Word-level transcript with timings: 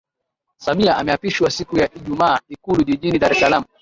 Samia 0.57 0.97
ameapishwa 0.97 1.49
siku 1.51 1.77
ya 1.77 1.93
Ijumaa 1.95 2.39
ikulu 2.49 2.83
jijini 2.83 3.19
Dar 3.19 3.31
es 3.31 3.39
Salaam 3.39 3.63